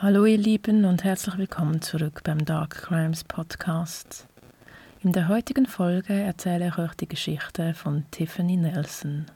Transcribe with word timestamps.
Hallo 0.00 0.26
ihr 0.26 0.38
Lieben 0.38 0.84
und 0.84 1.02
herzlich 1.02 1.38
willkommen 1.38 1.82
zurück 1.82 2.20
beim 2.22 2.44
Dark 2.44 2.82
Crimes 2.82 3.24
Podcast. 3.24 4.28
In 5.02 5.10
der 5.10 5.26
heutigen 5.26 5.66
Folge 5.66 6.12
erzähle 6.12 6.68
ich 6.68 6.78
euch 6.78 6.94
die 6.94 7.08
Geschichte 7.08 7.74
von 7.74 8.04
Tiffany 8.12 8.56
Nelson. 8.56 9.26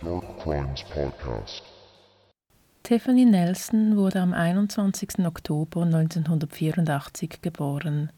Dark 0.00 0.38
Crimes 0.42 0.84
Podcast. 0.84 1.69
Tiffany 2.90 3.24
Nelson 3.24 3.96
wurde 3.96 4.20
am 4.20 4.34
21. 4.34 5.24
Oktober 5.24 5.82
1984 5.82 7.40
geboren. 7.40 8.10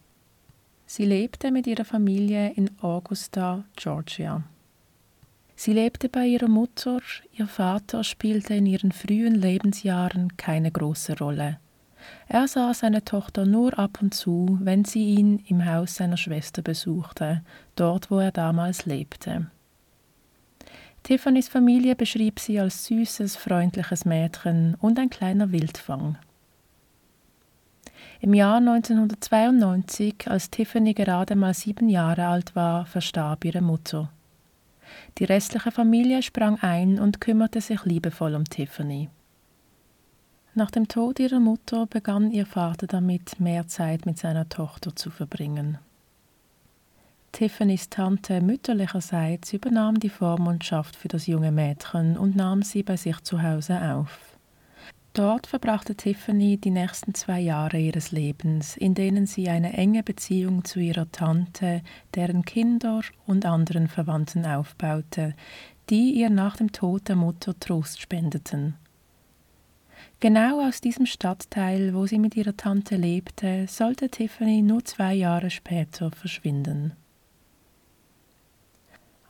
Sie 0.87 1.05
lebte 1.05 1.51
mit 1.51 1.67
ihrer 1.67 1.85
Familie 1.85 2.53
in 2.53 2.71
Augusta, 2.81 3.65
Georgia. 3.77 4.43
Sie 5.57 5.75
lebte 5.75 6.09
bei 6.09 6.25
ihrer 6.25 6.49
Mutter, 6.49 7.03
ihr 7.35 7.49
Vater 7.49 8.03
spielte 8.03 8.55
in 8.55 8.65
ihren 8.65 8.93
frühen 8.93 9.35
Lebensjahren 9.35 10.39
keine 10.39 10.71
große 10.71 11.19
Rolle. 11.19 11.59
Er 12.27 12.49
sah 12.49 12.73
seine 12.73 13.05
Tochter 13.05 13.45
nur 13.45 13.79
ab 13.79 13.99
und 14.01 14.15
zu, 14.15 14.59
wenn 14.63 14.87
sie 14.87 15.05
ihn 15.05 15.45
im 15.49 15.67
Haus 15.67 15.97
seiner 15.97 16.17
Schwester 16.17 16.63
besuchte, 16.63 17.43
dort 17.77 18.11
wo 18.11 18.21
er 18.21 18.33
damals 18.33 18.87
lebte. 18.87 19.49
Tiffany's 21.03 21.49
Familie 21.49 21.97
beschrieb 21.97 22.39
sie 22.39 22.61
als 22.61 22.85
süßes, 22.87 23.37
freundliches 23.37 24.05
Mädchen 24.05 24.77
und 24.81 24.99
ein 24.99 25.11
kleiner 25.11 25.51
Wildfang. 25.51 26.17
Im 28.21 28.35
Jahr 28.35 28.59
1992, 28.59 30.29
als 30.29 30.51
Tiffany 30.51 30.95
gerade 30.95 31.35
mal 31.35 31.55
sieben 31.55 31.89
Jahre 31.89 32.27
alt 32.27 32.55
war, 32.55 32.87
verstarb 32.87 33.45
ihre 33.45 33.61
Mutter. 33.61 34.11
Die 35.19 35.25
restliche 35.25 35.73
Familie 35.73 36.23
sprang 36.23 36.59
ein 36.61 37.01
und 37.01 37.21
kümmerte 37.21 37.61
sich 37.61 37.85
liebevoll 37.85 38.37
um 38.37 38.45
Tiffany. 38.45 39.11
Nach 40.55 40.71
dem 40.71 40.87
Tod 40.87 41.19
ihrer 41.19 41.41
Mutter 41.41 41.87
begann 41.87 42.31
ihr 42.31 42.47
Vater 42.47 42.87
damit, 42.87 43.41
mehr 43.41 43.67
Zeit 43.67 44.07
mit 44.07 44.19
seiner 44.19 44.49
Tochter 44.49 44.95
zu 44.95 45.11
verbringen. 45.11 45.79
Tiffany's 47.33 47.89
Tante 47.89 48.43
mütterlicherseits 48.43 49.55
übernahm 49.55 49.99
die 49.99 50.11
Vormundschaft 50.11 50.95
für 50.95 51.09
das 51.09 51.27
junge 51.27 51.51
Mädchen 51.51 52.19
und 52.19 52.37
nahm 52.37 52.63
sie 52.63 52.83
bei 52.83 52.99
sich 52.99 53.21
zu 53.23 53.43
Hause 53.43 53.81
auf. 53.95 54.37
Dort 55.15 55.47
verbrachte 55.47 55.95
Tiffany 55.95 56.59
die 56.59 56.71
nächsten 56.71 57.15
zwei 57.15 57.41
Jahre 57.41 57.79
ihres 57.79 58.13
Lebens, 58.13 58.77
in 58.77 58.95
denen 58.95 59.27
sie 59.27 59.49
eine 59.49 59.73
enge 59.73 60.03
Beziehung 60.03 60.65
zu 60.65 60.79
ihrer 60.79 61.11
Tante, 61.11 61.83
deren 62.15 62.45
Kinder 62.45 63.01
und 63.27 63.47
anderen 63.47 63.89
Verwandten 63.89 64.47
aufbaute, 64.47 65.35
die 65.91 66.13
ihr 66.13 66.31
nach 66.31 66.57
dem 66.57 66.71
Tod 66.73 67.09
der 67.09 67.17
Mutter 67.17 67.59
Trost 67.59 68.01
spendeten. 68.01 68.75
Genau 70.21 70.67
aus 70.67 70.81
diesem 70.81 71.07
Stadtteil, 71.07 71.95
wo 71.95 72.07
sie 72.07 72.19
mit 72.19 72.37
ihrer 72.37 72.57
Tante 72.57 72.97
lebte, 72.97 73.67
sollte 73.69 74.09
Tiffany 74.09 74.63
nur 74.63 74.85
zwei 74.85 75.15
Jahre 75.15 75.51
später 75.51 76.11
verschwinden. 76.11 76.93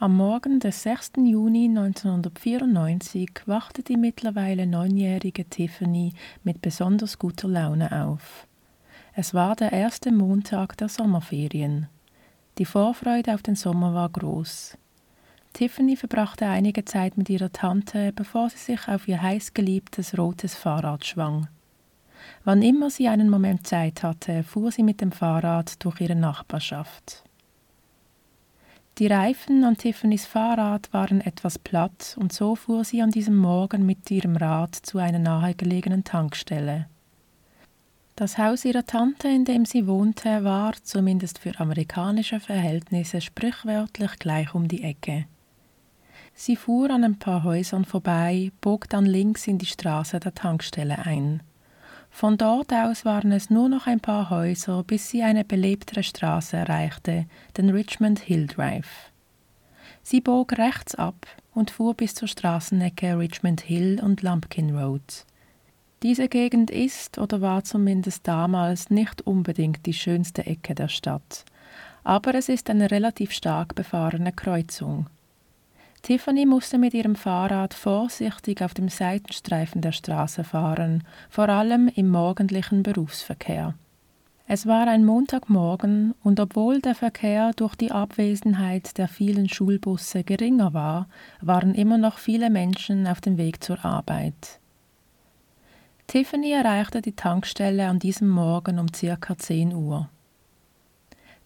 Am 0.02 0.16
Morgen 0.16 0.58
des 0.58 0.82
6. 0.82 1.12
Juni 1.18 1.66
1994 1.68 3.42
wachte 3.46 3.84
die 3.84 3.96
mittlerweile 3.96 4.66
neunjährige 4.66 5.44
Tiffany 5.44 6.12
mit 6.42 6.60
besonders 6.60 7.20
guter 7.20 7.46
Laune 7.46 8.04
auf. 8.04 8.48
Es 9.14 9.32
war 9.32 9.54
der 9.54 9.70
erste 9.70 10.10
Montag 10.10 10.76
der 10.76 10.88
Sommerferien. 10.88 11.86
Die 12.58 12.64
Vorfreude 12.64 13.32
auf 13.32 13.44
den 13.44 13.54
Sommer 13.54 13.94
war 13.94 14.08
groß. 14.08 14.76
Tiffany 15.52 15.94
verbrachte 15.94 16.48
einige 16.48 16.84
Zeit 16.84 17.16
mit 17.16 17.30
ihrer 17.30 17.52
Tante, 17.52 18.12
bevor 18.12 18.50
sie 18.50 18.58
sich 18.58 18.88
auf 18.88 19.06
ihr 19.06 19.22
heißgeliebtes 19.22 20.18
rotes 20.18 20.56
Fahrrad 20.56 21.06
schwang. 21.06 21.46
Wann 22.42 22.62
immer 22.62 22.90
sie 22.90 23.06
einen 23.06 23.30
Moment 23.30 23.68
Zeit 23.68 24.02
hatte, 24.02 24.42
fuhr 24.42 24.72
sie 24.72 24.82
mit 24.82 25.00
dem 25.00 25.12
Fahrrad 25.12 25.84
durch 25.84 26.00
ihre 26.00 26.16
Nachbarschaft. 26.16 27.22
Die 28.98 29.06
Reifen 29.06 29.64
an 29.64 29.78
Tiffany's 29.78 30.26
Fahrrad 30.26 30.92
waren 30.92 31.22
etwas 31.22 31.58
platt 31.58 32.14
und 32.20 32.30
so 32.32 32.54
fuhr 32.56 32.84
sie 32.84 33.00
an 33.00 33.10
diesem 33.10 33.36
Morgen 33.36 33.86
mit 33.86 34.10
ihrem 34.10 34.36
Rad 34.36 34.74
zu 34.74 34.98
einer 34.98 35.18
nahegelegenen 35.18 36.04
Tankstelle. 36.04 36.86
Das 38.16 38.36
Haus 38.36 38.66
ihrer 38.66 38.84
Tante, 38.84 39.28
in 39.28 39.46
dem 39.46 39.64
sie 39.64 39.86
wohnte, 39.86 40.44
war, 40.44 40.74
zumindest 40.82 41.38
für 41.38 41.58
amerikanische 41.58 42.38
Verhältnisse, 42.38 43.22
sprichwörtlich 43.22 44.18
gleich 44.18 44.54
um 44.54 44.68
die 44.68 44.84
Ecke. 44.84 45.24
Sie 46.34 46.56
fuhr 46.56 46.90
an 46.90 47.04
ein 47.04 47.18
paar 47.18 47.44
Häusern 47.44 47.86
vorbei, 47.86 48.52
bog 48.60 48.90
dann 48.90 49.06
links 49.06 49.46
in 49.46 49.56
die 49.56 49.66
Straße 49.66 50.20
der 50.20 50.34
Tankstelle 50.34 50.98
ein. 50.98 51.42
Von 52.14 52.36
dort 52.36 52.72
aus 52.72 53.04
waren 53.04 53.32
es 53.32 53.50
nur 53.50 53.70
noch 53.70 53.86
ein 53.86 53.98
paar 53.98 54.28
Häuser, 54.28 54.84
bis 54.84 55.08
sie 55.08 55.22
eine 55.22 55.44
belebtere 55.44 56.02
Straße 56.02 56.56
erreichte, 56.56 57.24
den 57.56 57.70
Richmond 57.70 58.20
Hill 58.20 58.46
Drive. 58.46 59.10
Sie 60.02 60.20
bog 60.20 60.52
rechts 60.58 60.94
ab 60.94 61.26
und 61.54 61.70
fuhr 61.70 61.94
bis 61.94 62.14
zur 62.14 62.28
Straßenecke 62.28 63.18
Richmond 63.18 63.62
Hill 63.62 63.98
und 64.00 64.22
Lumpkin 64.22 64.76
Road. 64.76 65.24
Diese 66.02 66.28
Gegend 66.28 66.70
ist 66.70 67.18
oder 67.18 67.40
war 67.40 67.64
zumindest 67.64 68.28
damals 68.28 68.90
nicht 68.90 69.22
unbedingt 69.22 69.86
die 69.86 69.94
schönste 69.94 70.44
Ecke 70.46 70.74
der 70.74 70.88
Stadt, 70.88 71.44
aber 72.04 72.34
es 72.34 72.48
ist 72.48 72.68
eine 72.68 72.90
relativ 72.90 73.32
stark 73.32 73.74
befahrene 73.74 74.32
Kreuzung. 74.32 75.06
Tiffany 76.02 76.46
musste 76.46 76.78
mit 76.78 76.94
ihrem 76.94 77.14
Fahrrad 77.14 77.74
vorsichtig 77.74 78.60
auf 78.60 78.74
dem 78.74 78.88
Seitenstreifen 78.88 79.80
der 79.80 79.92
Straße 79.92 80.42
fahren, 80.42 81.04
vor 81.30 81.48
allem 81.48 81.88
im 81.94 82.08
morgendlichen 82.08 82.82
Berufsverkehr. 82.82 83.74
Es 84.48 84.66
war 84.66 84.88
ein 84.88 85.04
Montagmorgen 85.04 86.14
und 86.24 86.40
obwohl 86.40 86.80
der 86.80 86.96
Verkehr 86.96 87.52
durch 87.54 87.76
die 87.76 87.92
Abwesenheit 87.92 88.98
der 88.98 89.06
vielen 89.06 89.48
Schulbusse 89.48 90.24
geringer 90.24 90.74
war, 90.74 91.08
waren 91.40 91.72
immer 91.74 91.98
noch 91.98 92.18
viele 92.18 92.50
Menschen 92.50 93.06
auf 93.06 93.20
dem 93.20 93.38
Weg 93.38 93.62
zur 93.62 93.84
Arbeit. 93.84 94.58
Tiffany 96.08 96.50
erreichte 96.50 97.00
die 97.00 97.14
Tankstelle 97.14 97.86
an 97.86 98.00
diesem 98.00 98.28
Morgen 98.28 98.80
um 98.80 98.92
circa 98.92 99.38
10 99.38 99.72
Uhr. 99.72 100.10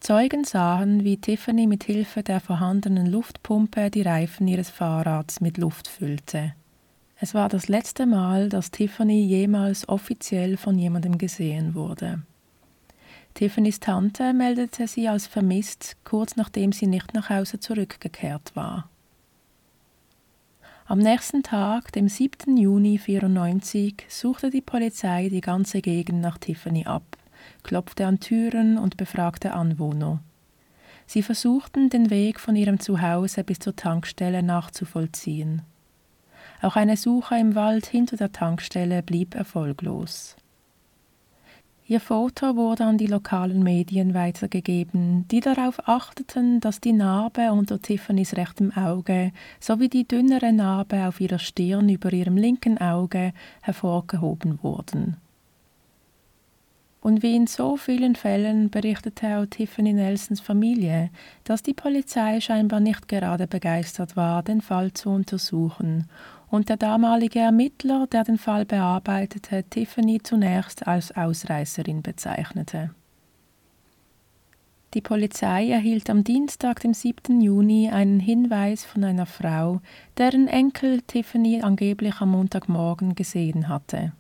Zeugen 0.07 0.45
sahen, 0.45 1.03
wie 1.03 1.17
Tiffany 1.17 1.67
mit 1.67 1.83
Hilfe 1.83 2.23
der 2.23 2.39
vorhandenen 2.39 3.07
Luftpumpe 3.07 3.91
die 3.91 4.03
Reifen 4.03 4.47
ihres 4.47 4.71
Fahrrads 4.71 5.41
mit 5.41 5.59
Luft 5.59 5.89
füllte. 5.89 6.55
Es 7.19 7.35
war 7.35 7.49
das 7.49 7.67
letzte 7.67 8.07
Mal, 8.07 8.49
dass 8.49 8.71
Tiffany 8.71 9.25
jemals 9.25 9.89
offiziell 9.89 10.59
von 10.59 10.79
jemandem 10.79 11.19
gesehen 11.19 11.75
wurde. 11.75 12.23
Tiffany's 13.35 13.81
Tante 13.81 14.33
meldete 14.33 14.87
sie 14.87 15.09
als 15.09 15.27
vermisst, 15.27 15.97
kurz 16.05 16.37
nachdem 16.37 16.71
sie 16.71 16.87
nicht 16.87 17.13
nach 17.13 17.29
Hause 17.29 17.59
zurückgekehrt 17.59 18.55
war. 18.55 18.89
Am 20.85 21.01
nächsten 21.01 21.43
Tag, 21.43 21.91
dem 21.91 22.09
7. 22.09 22.57
Juni 22.57 23.01
1994, 23.01 24.07
suchte 24.09 24.51
die 24.51 24.61
Polizei 24.61 25.31
die 25.31 25.41
ganze 25.41 25.81
Gegend 25.81 26.21
nach 26.21 26.39
Tiffany 26.39 26.85
ab 26.85 27.03
klopfte 27.67 28.07
an 28.07 28.21
Türen 28.21 28.79
und 28.79 28.97
befragte 28.97 29.53
Anwohner. 29.53 30.21
Sie 31.07 31.23
versuchten, 31.23 31.91
den 31.91 32.11
Weg 32.11 32.39
von 32.39 32.55
ihrem 32.55 32.79
Zuhause 32.79 33.43
bis 33.45 33.59
zur 33.59 33.75
Tankstelle 33.75 34.43
nachzuvollziehen. 34.43 35.63
Auch 36.63 36.77
eine 36.77 36.97
Suche 36.97 37.37
im 37.37 37.55
Wald 37.55 37.87
hinter 37.87 38.17
der 38.17 38.33
Tankstelle 38.33 39.03
blieb 39.03 39.35
erfolglos. 39.35 40.37
Ihr 41.89 42.01
Foto 42.01 42.57
wurde 42.57 42.85
an 42.85 42.99
die 42.99 43.07
lokalen 43.07 43.63
Medien 43.63 44.15
weitergegeben, 44.15 45.27
die 45.29 45.41
darauf 45.41 45.89
achteten, 45.89 46.61
dass 46.61 46.81
die 46.81 46.93
Narbe 46.93 47.53
unter 47.53 47.81
Tiffany's 47.83 48.37
rechtem 48.37 48.73
Auge 48.77 49.33
sowie 49.61 49.89
die 49.89 50.07
dünnere 50.07 50.53
Narbe 50.53 51.07
auf 51.07 51.21
ihrer 51.21 51.39
Stirn 51.39 51.89
über 51.89 52.13
ihrem 52.13 52.37
linken 52.37 52.79
Auge 52.79 53.33
hervorgehoben 53.63 54.61
wurden. 54.63 55.17
Und 57.07 57.23
wie 57.23 57.37
in 57.37 57.47
so 57.47 57.77
vielen 57.77 58.17
Fällen 58.17 58.69
berichtete 58.69 59.39
auch 59.39 59.47
Tiffany 59.47 59.93
Nelsons 59.93 60.41
Familie, 60.41 61.11
dass 61.45 61.63
die 61.63 61.73
Polizei 61.73 62.41
scheinbar 62.41 62.81
nicht 62.81 63.07
gerade 63.07 63.47
begeistert 63.47 64.17
war, 64.17 64.43
den 64.43 64.61
Fall 64.61 64.93
zu 64.93 65.11
untersuchen 65.11 66.09
und 66.51 66.69
der 66.69 66.77
damalige 66.77 67.39
Ermittler, 67.39 68.09
der 68.09 68.25
den 68.25 68.39
Fall 68.39 68.65
bearbeitete, 68.65 69.63
Tiffany 69.63 70.21
zunächst 70.21 70.89
als 70.89 71.17
Ausreißerin 71.17 72.03
bezeichnete. 72.03 72.91
Die 74.93 75.01
Polizei 75.01 75.69
erhielt 75.69 76.11
am 76.11 76.25
Dienstag, 76.25 76.81
dem 76.81 76.93
7. 76.93 77.41
Juni, 77.41 77.89
einen 77.89 78.19
Hinweis 78.19 78.85
von 78.85 79.05
einer 79.05 79.27
Frau, 79.27 79.81
deren 80.19 80.49
Enkel 80.49 81.03
Tiffany 81.03 81.63
angeblich 81.63 82.21
am 82.21 82.33
Montagmorgen 82.33 83.15
gesehen 83.15 83.69
hatte. 83.69 84.11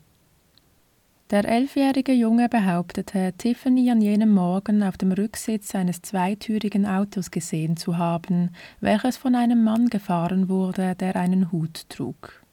Der 1.31 1.44
elfjährige 1.44 2.12
Junge 2.12 2.49
behauptete, 2.49 3.32
Tiffany 3.37 3.90
an 3.90 4.00
jenem 4.00 4.32
Morgen 4.32 4.84
auf 4.84 4.96
dem 4.96 5.11
Rücksitz 5.11 5.75
eines 5.75 6.00
zweitürigen 6.00 6.87
Autos 6.87 7.32
gesehen 7.32 7.76
zu 7.76 7.99
haben, 7.99 8.50
welches 8.81 9.17
von 9.17 9.34
einem 9.34 9.64
Mann 9.64 9.88
gefahren 9.88 10.49
wurde, 10.49 10.94
der 10.94 11.17
einen 11.17 11.50
Hut 11.50 11.88
trug. 11.88 12.44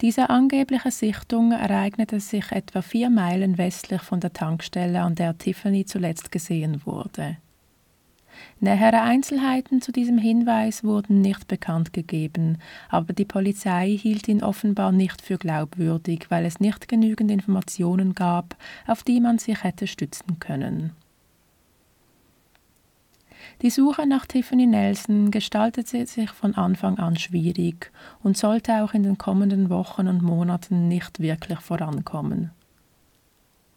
Diese 0.00 0.30
angebliche 0.30 0.90
Sichtung 0.90 1.52
ereignete 1.52 2.18
sich 2.20 2.50
etwa 2.50 2.80
vier 2.80 3.10
Meilen 3.10 3.58
westlich 3.58 4.00
von 4.00 4.20
der 4.20 4.32
Tankstelle, 4.32 5.02
an 5.02 5.14
der 5.14 5.36
Tiffany 5.36 5.84
zuletzt 5.84 6.32
gesehen 6.32 6.80
wurde. 6.86 7.36
Nähere 8.60 9.02
Einzelheiten 9.02 9.80
zu 9.80 9.92
diesem 9.92 10.18
Hinweis 10.18 10.84
wurden 10.84 11.20
nicht 11.20 11.48
bekannt 11.48 11.92
gegeben, 11.92 12.58
aber 12.88 13.12
die 13.12 13.24
Polizei 13.24 13.96
hielt 13.96 14.28
ihn 14.28 14.42
offenbar 14.42 14.92
nicht 14.92 15.22
für 15.22 15.38
glaubwürdig, 15.38 16.26
weil 16.28 16.44
es 16.44 16.60
nicht 16.60 16.88
genügend 16.88 17.30
Informationen 17.30 18.14
gab, 18.14 18.56
auf 18.86 19.02
die 19.02 19.20
man 19.20 19.38
sich 19.38 19.62
hätte 19.64 19.86
stützen 19.86 20.38
können. 20.40 20.92
Die 23.62 23.70
Suche 23.70 24.06
nach 24.06 24.26
Tiffany 24.26 24.66
Nelson 24.66 25.30
gestaltete 25.30 26.06
sich 26.06 26.30
von 26.30 26.54
Anfang 26.54 26.98
an 26.98 27.16
schwierig 27.16 27.90
und 28.22 28.36
sollte 28.36 28.82
auch 28.82 28.94
in 28.94 29.02
den 29.02 29.18
kommenden 29.18 29.68
Wochen 29.68 30.08
und 30.08 30.22
Monaten 30.22 30.88
nicht 30.88 31.20
wirklich 31.20 31.60
vorankommen. 31.60 32.52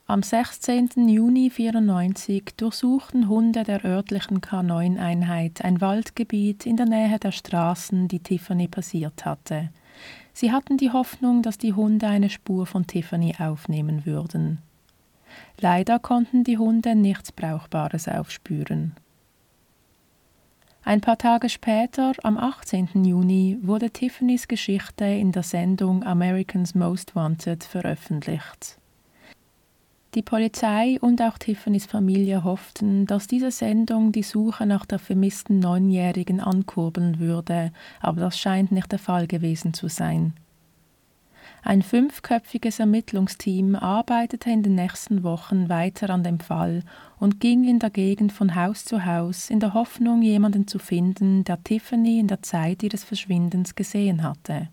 Am 0.06 0.22
16. 0.22 1.08
Juni 1.08 1.46
1994 1.46 2.56
durchsuchten 2.58 3.30
Hunde 3.30 3.64
der 3.64 3.86
örtlichen 3.86 4.42
K9-Einheit 4.42 5.64
ein 5.64 5.80
Waldgebiet 5.80 6.66
in 6.66 6.76
der 6.76 6.88
Nähe 6.88 7.18
der 7.20 7.32
Straßen, 7.32 8.10
die 8.10 8.20
Tiffany 8.20 8.68
passiert 8.68 9.24
hatte. 9.24 9.70
Sie 10.34 10.52
hatten 10.52 10.76
die 10.76 10.92
Hoffnung, 10.92 11.42
dass 11.42 11.58
die 11.58 11.72
Hunde 11.72 12.08
eine 12.08 12.30
Spur 12.30 12.66
von 12.66 12.86
Tiffany 12.86 13.34
aufnehmen 13.40 14.06
würden. 14.06 14.58
Leider 15.62 16.00
konnten 16.00 16.44
die 16.44 16.58
Hunde 16.58 16.96
nichts 16.96 17.32
Brauchbares 17.32 18.10
aufspüren. 18.10 18.98
Ein 20.84 21.00
paar 21.00 21.18
Tage 21.18 21.48
später, 21.48 22.12
am 22.24 22.38
18. 22.38 23.06
Juni, 23.06 23.58
wurde 23.62 23.90
Tiffany's 23.90 24.50
Geschichte 24.50 25.06
in 25.06 25.32
der 25.32 25.44
Sendung 25.44 26.04
Americans 26.04 26.76
Most 26.76 27.16
Wanted 27.16 27.64
veröffentlicht. 27.64 28.83
Die 30.16 30.22
Polizei 30.22 31.00
und 31.02 31.24
auch 31.24 31.40
Tiffany's 31.40 31.88
Familie 31.88 32.44
hofften, 32.44 33.08
dass 33.08 33.26
diese 33.26 33.50
Sendung 33.50 34.12
die 34.12 34.22
Suche 34.22 34.68
nach 34.68 34.86
der 34.86 35.00
vermissten 35.00 35.58
Neunjährigen 35.58 36.40
ankurbeln 36.40 37.20
würde, 37.20 37.72
aber 38.00 38.22
das 38.22 38.38
scheint 38.38 38.72
nicht 38.72 38.92
der 38.92 39.00
Fall 39.00 39.26
gewesen 39.26 39.74
zu 39.74 39.88
sein. 39.88 40.34
Ein 41.64 41.82
fünfköpfiges 41.82 42.80
Ermittlungsteam 42.80 43.76
arbeitete 43.76 44.52
in 44.52 44.62
den 44.62 44.76
nächsten 44.76 45.24
Wochen 45.24 45.70
weiter 45.70 46.10
an 46.12 46.22
dem 46.24 46.40
Fall 46.40 46.84
und 47.20 47.40
ging 47.40 47.64
in 47.64 47.80
der 47.80 47.90
Gegend 47.90 48.34
von 48.34 48.54
Haus 48.54 48.86
zu 48.86 49.06
Haus 49.06 49.50
in 49.50 49.62
der 49.62 49.74
Hoffnung, 49.74 50.22
jemanden 50.22 50.68
zu 50.68 50.78
finden, 50.78 51.44
der 51.44 51.64
Tiffany 51.64 52.20
in 52.20 52.28
der 52.28 52.44
Zeit 52.44 52.84
ihres 52.84 53.04
Verschwindens 53.04 53.76
gesehen 53.76 54.22
hatte. 54.22 54.68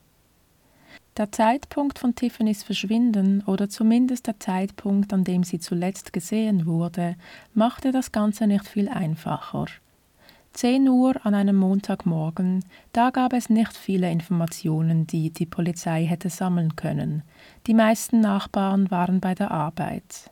Der 1.16 1.32
Zeitpunkt 1.32 1.98
von 1.98 2.14
Tiffany's 2.14 2.62
Verschwinden 2.62 3.42
oder 3.42 3.68
zumindest 3.68 4.26
der 4.28 4.38
Zeitpunkt, 4.38 5.12
an 5.12 5.24
dem 5.24 5.42
sie 5.42 5.58
zuletzt 5.58 6.12
gesehen 6.12 6.66
wurde, 6.66 7.16
machte 7.52 7.90
das 7.90 8.12
Ganze 8.12 8.46
nicht 8.46 8.66
viel 8.66 8.88
einfacher. 8.88 9.66
10 10.52 10.88
Uhr 10.88 11.14
an 11.24 11.34
einem 11.34 11.56
Montagmorgen, 11.56 12.64
da 12.92 13.10
gab 13.10 13.32
es 13.32 13.50
nicht 13.50 13.76
viele 13.76 14.10
Informationen, 14.10 15.06
die 15.06 15.30
die 15.30 15.46
Polizei 15.46 16.04
hätte 16.04 16.28
sammeln 16.28 16.74
können. 16.76 17.22
Die 17.66 17.74
meisten 17.74 18.20
Nachbarn 18.20 18.90
waren 18.90 19.20
bei 19.20 19.34
der 19.34 19.50
Arbeit. 19.50 20.30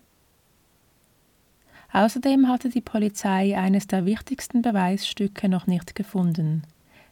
Außerdem 1.92 2.48
hatte 2.48 2.68
die 2.68 2.80
Polizei 2.80 3.56
eines 3.56 3.86
der 3.86 4.04
wichtigsten 4.04 4.60
Beweisstücke 4.62 5.48
noch 5.48 5.66
nicht 5.66 5.94
gefunden: 5.94 6.62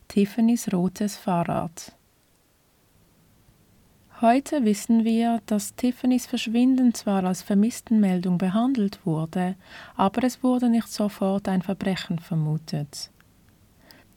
Tiffany's 0.09 0.73
rotes 0.73 1.17
Fahrrad. 1.17 1.93
Heute 4.23 4.65
wissen 4.65 5.05
wir, 5.05 5.43
dass 5.45 5.75
Tiffany's 5.75 6.25
Verschwinden 6.25 6.95
zwar 6.95 7.25
als 7.25 7.43
Vermisstenmeldung 7.43 8.39
behandelt 8.39 9.05
wurde, 9.05 9.57
aber 9.95 10.25
es 10.25 10.43
wurde 10.43 10.71
nicht 10.71 10.89
sofort 10.89 11.47
ein 11.49 11.61
Verbrechen 11.61 12.19
vermutet. 12.19 13.11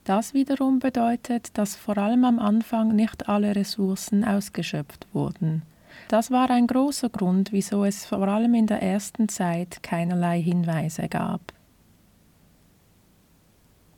Das 0.05 0.33
wiederum 0.33 0.79
bedeutet, 0.79 1.57
dass 1.57 1.75
vor 1.75 1.97
allem 1.97 2.23
am 2.23 2.39
Anfang 2.39 2.95
nicht 2.95 3.27
alle 3.27 3.53
Ressourcen 3.57 4.23
ausgeschöpft 4.23 5.05
wurden. 5.11 5.63
Das 6.07 6.31
war 6.31 6.49
ein 6.49 6.67
großer 6.67 7.09
Grund, 7.09 7.51
wieso 7.51 7.83
es 7.83 8.05
vor 8.05 8.25
allem 8.25 8.53
in 8.53 8.67
der 8.67 8.81
ersten 8.81 9.27
Zeit 9.27 9.83
keinerlei 9.83 10.41
Hinweise 10.41 11.09
gab. 11.09 11.41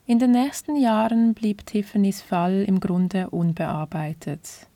In 0.04 0.18
den 0.18 0.32
nächsten 0.32 0.74
Jahren 0.74 1.32
blieb 1.32 1.64
Tiffany's 1.64 2.22
Fall 2.22 2.64
im 2.66 2.80
Grunde 2.80 3.30
unbearbeitet. 3.30 4.66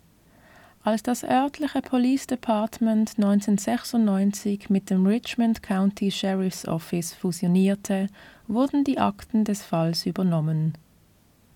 Als 0.87 1.03
das 1.03 1.25
örtliche 1.25 1.83
Police 1.83 2.29
Department 2.29 3.15
1996 3.17 4.71
mit 4.71 4.89
dem 4.89 5.05
Richmond 5.05 5.61
County 5.61 6.13
Sheriff's 6.13 6.69
Office 6.69 7.13
fusionierte, 7.13 8.07
wurden 8.47 8.85
die 8.85 9.01
Akten 9.01 9.43
des 9.43 9.65
Falls 9.65 10.07
übernommen. 10.07 10.79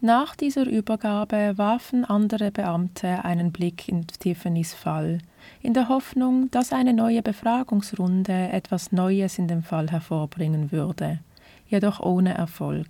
Nach 0.00 0.34
dieser 0.34 0.66
Übergabe 0.66 1.52
warfen 1.54 2.04
andere 2.04 2.50
Beamte 2.50 3.24
einen 3.24 3.52
Blick 3.52 3.86
in 3.86 4.04
Tiffany's 4.08 4.74
Fall, 4.74 5.18
in 5.62 5.74
der 5.74 5.88
Hoffnung, 5.88 6.50
dass 6.50 6.72
eine 6.72 6.92
neue 6.92 7.22
Befragungsrunde 7.22 8.48
etwas 8.50 8.90
Neues 8.90 9.38
in 9.38 9.46
dem 9.46 9.62
Fall 9.62 9.92
hervorbringen 9.92 10.72
würde, 10.72 11.20
jedoch 11.68 12.00
ohne 12.00 12.34
Erfolg. 12.34 12.88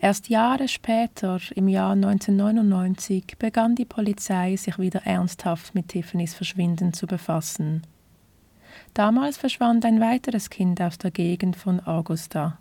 Erst 0.00 0.28
Jahre 0.28 0.68
später, 0.68 1.40
im 1.56 1.66
Jahr 1.66 1.92
1999, 1.92 3.36
begann 3.36 3.74
die 3.74 3.84
Polizei 3.84 4.54
sich 4.54 4.78
wieder 4.78 5.02
ernsthaft 5.04 5.74
mit 5.74 5.88
Tiffany's 5.88 6.34
Verschwinden 6.34 6.92
zu 6.92 7.08
befassen. 7.08 7.82
Damals 8.94 9.36
verschwand 9.38 9.84
ein 9.84 10.00
weiteres 10.00 10.50
Kind 10.50 10.80
aus 10.80 10.98
der 10.98 11.10
Gegend 11.10 11.56
von 11.56 11.80
Augusta. 11.80 12.58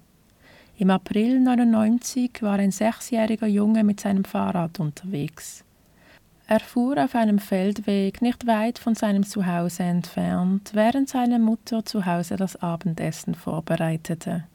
Im 0.79 0.89
April 0.89 1.37
1999 1.37 2.41
war 2.41 2.57
ein 2.57 2.71
sechsjähriger 2.71 3.47
Junge 3.47 3.83
mit 3.83 3.99
seinem 3.99 4.25
Fahrrad 4.25 4.79
unterwegs. 4.79 5.63
Er 6.47 6.59
fuhr 6.59 7.03
auf 7.03 7.13
einem 7.13 7.39
Feldweg 7.39 8.21
nicht 8.21 8.47
weit 8.47 8.79
von 8.79 8.95
seinem 8.95 9.23
Zuhause 9.23 9.83
entfernt, 9.83 10.71
während 10.73 11.09
seine 11.09 11.39
Mutter 11.39 11.85
zu 11.85 12.05
Hause 12.05 12.35
das 12.35 12.55
Abendessen 12.55 13.35
vorbereitete. 13.35 14.45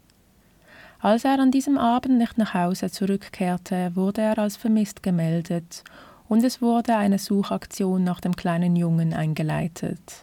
Als 1.03 1.25
er 1.25 1.41
an 1.41 1.51
diesem 1.51 1.79
Abend 1.79 2.17
nicht 2.19 2.39
nach 2.39 2.55
Hause 2.55 2.89
zurückkehrte, 2.89 3.91
wurde 3.97 4.21
er 4.21 4.39
als 4.39 4.57
vermisst 4.57 5.03
gemeldet 5.03 5.83
und 6.29 6.45
es 6.45 6.63
wurde 6.63 6.97
eine 6.97 7.19
Suchaktion 7.19 8.05
nach 8.05 8.21
dem 8.21 8.37
kleinen 8.37 8.77
Jungen 8.77 9.13
eingeleitet. 9.13 10.23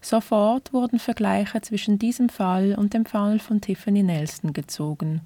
Sofort 0.00 0.72
wurden 0.72 0.98
Vergleiche 0.98 1.60
zwischen 1.60 2.00
diesem 2.00 2.28
Fall 2.28 2.74
und 2.76 2.92
dem 2.92 3.06
Fall 3.06 3.38
von 3.38 3.60
Tiffany 3.60 4.02
Nelson 4.02 4.52
gezogen. 4.52 5.20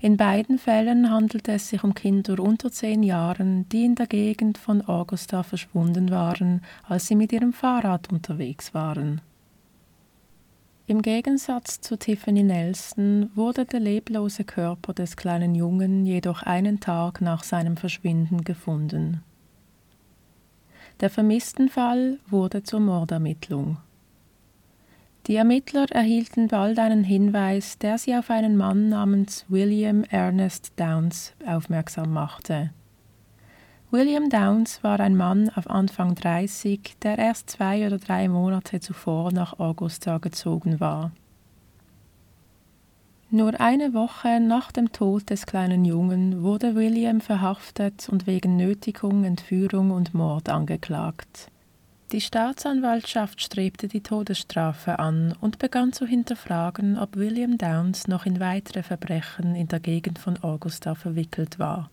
In 0.00 0.16
beiden 0.16 0.58
Fällen 0.58 1.10
handelte 1.10 1.52
es 1.52 1.68
sich 1.68 1.84
um 1.84 1.94
Kinder 1.94 2.40
unter 2.40 2.72
zehn 2.72 3.02
Jahren, 3.02 3.68
die 3.68 3.84
in 3.84 3.96
der 3.96 4.06
Gegend 4.06 4.56
von 4.56 4.80
Augusta 4.88 5.42
verschwunden 5.42 6.10
waren, 6.10 6.62
als 6.88 7.06
sie 7.06 7.16
mit 7.16 7.32
ihrem 7.32 7.52
Fahrrad 7.52 8.10
unterwegs 8.10 8.72
waren. 8.72 9.20
Im 10.86 11.00
Gegensatz 11.00 11.80
zu 11.80 11.96
Tiffany 11.96 12.42
Nelson 12.42 13.30
wurde 13.34 13.64
der 13.64 13.80
leblose 13.80 14.44
Körper 14.44 14.92
des 14.92 15.16
kleinen 15.16 15.54
Jungen 15.54 16.04
jedoch 16.04 16.42
einen 16.42 16.78
Tag 16.78 17.22
nach 17.22 17.42
seinem 17.42 17.78
Verschwinden 17.78 18.44
gefunden. 18.44 19.22
Der 21.00 21.08
Vermisstenfall 21.08 22.18
wurde 22.28 22.64
zur 22.64 22.80
Mordermittlung. 22.80 23.78
Die 25.26 25.36
Ermittler 25.36 25.90
erhielten 25.90 26.48
bald 26.48 26.78
einen 26.78 27.02
Hinweis, 27.02 27.78
der 27.78 27.96
sie 27.96 28.14
auf 28.14 28.28
einen 28.28 28.58
Mann 28.58 28.90
namens 28.90 29.46
William 29.48 30.04
Ernest 30.04 30.74
Downs 30.76 31.32
aufmerksam 31.46 32.12
machte. 32.12 32.72
William 33.90 34.28
Downs 34.28 34.82
war 34.82 34.98
ein 34.98 35.16
Mann 35.16 35.50
auf 35.54 35.70
Anfang 35.70 36.14
30, 36.14 36.96
der 37.02 37.18
erst 37.18 37.50
zwei 37.50 37.86
oder 37.86 37.98
drei 37.98 38.28
Monate 38.28 38.80
zuvor 38.80 39.32
nach 39.32 39.58
Augusta 39.58 40.18
gezogen 40.18 40.80
war. 40.80 41.12
Nur 43.30 43.60
eine 43.60 43.94
Woche 43.94 44.38
nach 44.40 44.70
dem 44.70 44.92
Tod 44.92 45.30
des 45.30 45.46
kleinen 45.46 45.84
Jungen 45.84 46.42
wurde 46.42 46.76
William 46.76 47.20
verhaftet 47.20 48.08
und 48.08 48.28
wegen 48.28 48.56
Nötigung, 48.56 49.24
Entführung 49.24 49.90
und 49.90 50.14
Mord 50.14 50.48
angeklagt. 50.48 51.50
Die 52.12 52.20
Staatsanwaltschaft 52.20 53.42
strebte 53.42 53.88
die 53.88 54.02
Todesstrafe 54.02 55.00
an 55.00 55.34
und 55.40 55.58
begann 55.58 55.92
zu 55.92 56.06
hinterfragen, 56.06 56.96
ob 56.96 57.16
William 57.16 57.58
Downs 57.58 58.06
noch 58.06 58.24
in 58.24 58.38
weitere 58.38 58.84
Verbrechen 58.84 59.56
in 59.56 59.66
der 59.66 59.80
Gegend 59.80 60.20
von 60.20 60.40
Augusta 60.40 60.94
verwickelt 60.94 61.58
war. 61.58 61.90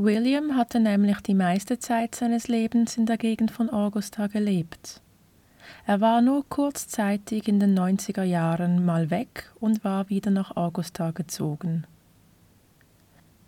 William 0.00 0.54
hatte 0.54 0.78
nämlich 0.78 1.18
die 1.22 1.34
meiste 1.34 1.80
Zeit 1.80 2.14
seines 2.14 2.46
Lebens 2.46 2.96
in 2.96 3.04
der 3.04 3.16
Gegend 3.16 3.50
von 3.50 3.68
Augusta 3.68 4.28
gelebt. 4.28 5.02
Er 5.86 6.00
war 6.00 6.22
nur 6.22 6.48
kurzzeitig 6.48 7.48
in 7.48 7.58
den 7.58 7.76
90er 7.76 8.22
Jahren 8.22 8.84
mal 8.84 9.10
weg 9.10 9.50
und 9.58 9.82
war 9.82 10.08
wieder 10.08 10.30
nach 10.30 10.56
Augusta 10.56 11.10
gezogen. 11.10 11.84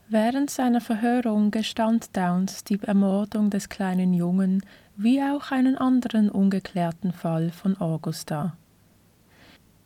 Während 0.08 0.50
seiner 0.50 0.80
Verhörung 0.80 1.52
gestand 1.52 2.16
Downs 2.16 2.64
die 2.64 2.82
Ermordung 2.82 3.50
des 3.50 3.68
kleinen 3.68 4.12
Jungen 4.12 4.64
wie 4.96 5.22
auch 5.22 5.52
einen 5.52 5.78
anderen 5.78 6.28
ungeklärten 6.28 7.12
Fall 7.12 7.50
von 7.50 7.80
Augusta. 7.80 8.56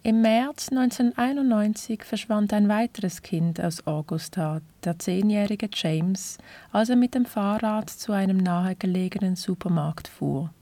Im 0.06 0.20
März 0.20 0.68
1991 0.68 2.04
verschwand 2.04 2.52
ein 2.52 2.68
weiteres 2.68 3.22
Kind 3.22 3.58
aus 3.58 3.86
Augusta, 3.86 4.60
der 4.84 4.98
zehnjährige 4.98 5.70
James, 5.72 6.36
als 6.72 6.90
er 6.90 6.96
mit 6.96 7.14
dem 7.14 7.24
Fahrrad 7.24 7.88
zu 7.88 8.12
einem 8.12 8.36
nahegelegenen 8.36 9.34
Supermarkt 9.34 10.06
fuhr. 10.06 10.52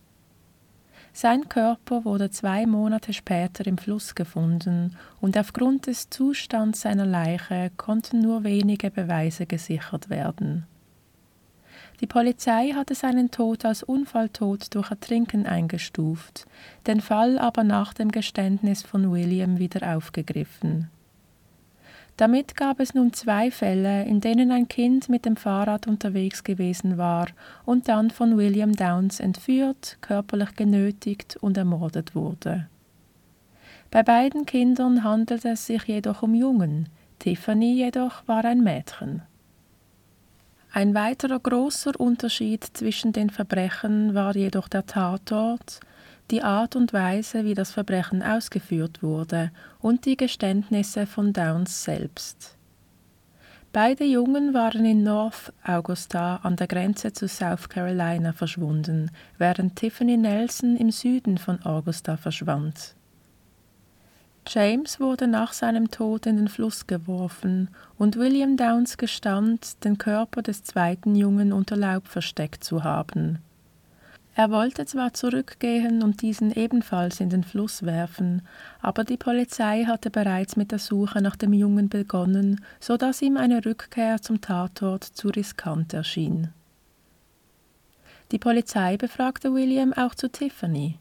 Sein 1.12 1.49
Körper 1.49 2.04
wurde 2.04 2.30
zwei 2.30 2.66
Monate 2.66 3.12
später 3.12 3.66
im 3.66 3.78
Fluss 3.78 4.14
gefunden 4.14 4.96
und 5.20 5.37
aufgrund 5.37 5.88
des 5.88 6.08
Zustands 6.08 6.82
seiner 6.82 7.04
Leiche 7.04 7.72
konnten 7.76 8.20
nur 8.20 8.44
wenige 8.44 8.92
Beweise 8.92 9.46
gesichert 9.46 10.08
werden. 10.08 10.68
Die 12.02 12.09
Polizei 12.09 12.73
hatte 12.75 12.97
seinen 12.97 13.30
Tod 13.30 13.64
als 13.64 13.85
Unfalltod 13.85 14.75
durch 14.75 14.90
Ertrinken 14.90 15.47
eingestuft, 15.47 16.47
den 16.88 17.00
Fall 17.00 17.38
aber 17.38 17.62
nach 17.62 17.94
dem 17.94 18.11
Geständnis 18.11 18.82
von 18.82 19.12
William 19.12 19.61
wieder 19.61 19.97
aufgegriffen. 19.97 20.90
Damit 22.16 22.56
gab 22.56 22.80
es 22.80 22.92
nun 22.92 23.12
zwei 23.12 23.52
Fälle, 23.52 24.04
in 24.04 24.21
denen 24.21 24.50
ein 24.50 24.66
Kind 24.66 25.09
mit 25.09 25.25
dem 25.25 25.37
Fahrrad 25.37 25.87
unterwegs 25.87 26.42
gewesen 26.42 26.99
war 26.99 27.28
und 27.64 27.88
dann 27.88 28.11
von 28.11 28.37
William 28.37 28.75
Downs 28.75 29.21
entführt, 29.21 29.97
körperlich 30.00 30.56
genötigt 30.56 31.37
und 31.40 31.56
ermordet 31.56 32.16
wurde. 32.16 32.66
Bei 33.92 34.02
beiden 34.02 34.44
Kindern 34.44 35.04
handelte 35.04 35.50
es 35.50 35.66
sich 35.66 35.85
jedoch 35.85 36.23
um 36.23 36.35
Jungen, 36.35 36.88
Tiffany 37.21 37.75
jedoch 37.75 38.26
war 38.26 38.44
ein 38.44 38.64
Mädchen. 38.64 39.23
Ein 40.74 40.94
weiterer 40.94 41.38
großer 41.38 42.00
Unterschied 42.00 42.64
zwischen 42.64 43.12
den 43.12 43.28
Verbrechen 43.28 44.14
war 44.14 44.34
jedoch 44.34 44.68
der 44.68 44.86
Tatort, 44.86 45.80
die 46.30 46.42
Art 46.42 46.76
und 46.76 46.94
Weise, 46.94 47.44
wie 47.44 47.52
das 47.52 47.72
Verbrechen 47.72 48.22
ausgeführt 48.22 49.02
wurde 49.02 49.50
und 49.80 50.06
die 50.06 50.16
Geständnisse 50.16 51.06
von 51.06 51.34
Downs 51.34 51.84
selbst. 51.84 52.56
Beide 53.70 54.04
Jungen 54.04 54.54
waren 54.54 54.86
in 54.86 55.02
North 55.02 55.52
Augusta 55.62 56.36
an 56.36 56.56
der 56.56 56.68
Grenze 56.68 57.12
zu 57.12 57.28
South 57.28 57.68
Carolina 57.68 58.32
verschwunden, 58.32 59.10
während 59.36 59.76
Tiffany 59.76 60.16
Nelson 60.16 60.78
im 60.78 60.90
Süden 60.90 61.36
von 61.36 61.62
Augusta 61.66 62.16
verschwand. 62.16 62.94
James 64.46 64.99
wurde 64.99 65.28
nach 65.28 65.52
seinem 65.52 65.90
Tod 65.90 66.26
in 66.26 66.37
den 66.37 66.49
Fluss 66.49 66.87
geworfen 66.87 67.68
und 67.96 68.16
William 68.16 68.56
Downs 68.56 68.96
gestand, 68.96 69.84
den 69.84 69.99
Körper 69.99 70.42
des 70.42 70.64
zweiten 70.64 71.14
Jungen 71.14 71.52
unter 71.52 71.76
Laub 71.76 72.08
versteckt 72.08 72.64
zu 72.64 72.82
haben. 72.82 73.38
Er 74.34 74.50
wollte 74.50 74.87
zwar 74.87 75.12
zurückgehen 75.12 76.02
und 76.02 76.22
diesen 76.22 76.52
ebenfalls 76.52 77.20
in 77.20 77.28
den 77.28 77.44
Fluss 77.44 77.82
werfen, 77.82 78.42
aber 78.80 79.04
die 79.04 79.18
Polizei 79.18 79.84
hatte 79.84 80.11
bereits 80.11 80.56
mit 80.56 80.72
der 80.72 80.78
Suche 80.78 81.20
nach 81.20 81.37
dem 81.37 81.52
Jungen 81.52 81.90
begonnen, 81.90 82.64
so 82.80 82.96
dass 82.96 83.20
ihm 83.20 83.37
eine 83.37 83.64
Rückkehr 83.64 84.22
zum 84.22 84.40
Tatort 84.40 85.04
zu 85.04 85.28
riskant 85.28 85.92
erschien. 85.92 86.49
Die 88.32 88.38
Polizei 88.38 88.96
befragte 88.96 89.52
William 89.52 89.92
auch 89.92 90.14
zu 90.14 90.30
Tiffany. 90.30 90.99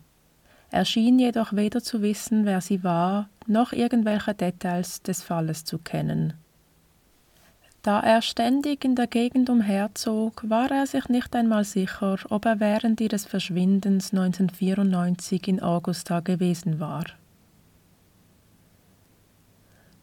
Er 0.72 0.86
schien 0.86 1.20
jedoch 1.20 1.54
weder 1.54 1.84
zu 1.84 2.02
wissen, 2.02 2.46
wer 2.46 2.62
sie 2.62 2.84
war, 2.84 3.30
noch 3.46 3.74
irgendwelche 3.74 4.34
Details 4.34 5.02
des 5.02 5.22
Falles 5.22 5.66
zu 5.66 5.78
kennen. 5.78 6.34
Da 7.82 8.00
er 8.00 8.22
ständig 8.22 8.86
in 8.86 8.96
der 8.96 9.08
Gegend 9.08 9.50
umherzog, 9.50 10.44
war 10.48 10.72
er 10.72 10.88
sich 10.88 11.10
nicht 11.10 11.36
einmal 11.36 11.66
sicher, 11.66 12.18
ob 12.30 12.46
er 12.46 12.60
während 12.60 13.02
ihres 13.02 13.26
Verschwindens 13.26 14.14
1994 14.14 15.48
in 15.48 15.62
Augusta 15.62 16.20
gewesen 16.20 16.80
war. 16.80 17.06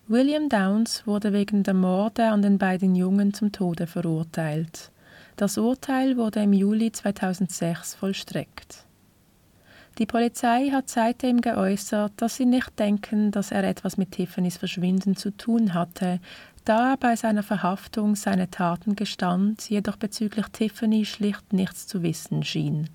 William 0.08 0.48
Downs 0.48 1.06
wurde 1.06 1.32
wegen 1.32 1.62
der 1.62 1.74
Morde 1.74 2.30
an 2.30 2.42
den 2.42 2.58
beiden 2.58 2.94
Jungen 2.94 3.32
zum 3.32 3.52
Tode 3.52 3.86
verurteilt. 3.86 4.90
Das 5.36 5.56
Urteil 5.56 6.16
wurde 6.16 6.40
im 6.42 6.52
Juli 6.52 6.90
2006 6.90 7.94
vollstreckt. 7.94 8.87
Die 9.98 10.06
Polizei 10.06 10.70
hat 10.70 10.88
seitdem 10.88 11.40
geäußert, 11.40 12.12
dass 12.16 12.36
sie 12.36 12.46
nicht 12.46 12.78
denken, 12.78 13.32
dass 13.32 13.50
er 13.50 13.64
etwas 13.64 13.96
mit 13.96 14.12
Tiffany's 14.12 14.56
Verschwinden 14.56 15.16
zu 15.16 15.36
tun 15.36 15.74
hatte, 15.74 16.20
da 16.64 16.92
er 16.92 16.96
bei 16.96 17.16
seiner 17.16 17.42
Verhaftung 17.42 18.14
seine 18.14 18.48
Taten 18.48 18.94
gestand, 18.94 19.68
jedoch 19.68 19.96
bezüglich 19.96 20.46
Tiffany 20.52 21.04
schlicht 21.04 21.52
nichts 21.52 21.88
zu 21.88 22.04
wissen 22.04 22.44
schien. 22.44 22.88